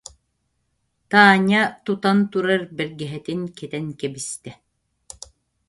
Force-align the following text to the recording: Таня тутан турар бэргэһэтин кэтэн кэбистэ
Таня 1.11 1.61
тутан 1.85 2.19
турар 2.31 2.61
бэргэһэтин 2.77 3.41
кэтэн 3.57 3.85
кэбистэ 3.99 4.51